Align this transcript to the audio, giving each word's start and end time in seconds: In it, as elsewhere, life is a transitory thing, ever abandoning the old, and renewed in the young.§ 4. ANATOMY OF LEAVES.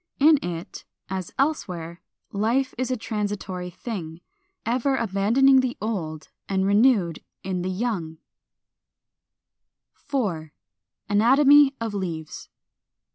In 0.19 0.39
it, 0.43 0.83
as 1.11 1.31
elsewhere, 1.37 2.01
life 2.31 2.73
is 2.75 2.89
a 2.89 2.97
transitory 2.97 3.69
thing, 3.69 4.19
ever 4.65 4.95
abandoning 4.95 5.59
the 5.59 5.77
old, 5.79 6.29
and 6.49 6.65
renewed 6.65 7.23
in 7.43 7.61
the 7.61 7.69
young.§ 7.69 8.13
4. 9.93 10.51
ANATOMY 11.07 11.75
OF 11.79 11.93
LEAVES. 11.93 12.49